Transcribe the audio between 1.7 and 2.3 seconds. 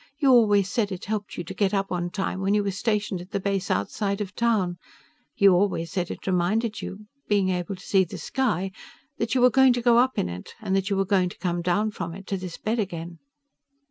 up on